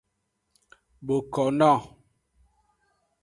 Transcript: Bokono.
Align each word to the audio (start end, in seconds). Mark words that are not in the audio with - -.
Bokono. 1.05 1.71